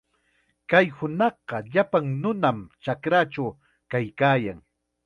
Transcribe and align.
Kay 0.69 0.85
hunaqqa 0.97 1.57
llapan 1.73 2.05
nunam 2.21 2.59
chakrachaw 2.83 3.51
kaykaayan. 3.91 4.59